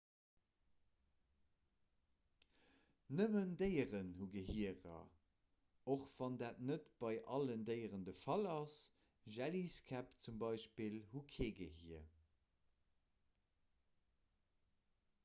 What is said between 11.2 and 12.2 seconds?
kee gehier